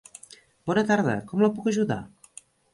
Bona 0.71 0.83
tarda, 0.93 1.15
com 1.33 1.45
la 1.45 1.53
puc 1.61 1.71
ajudar? 1.75 2.03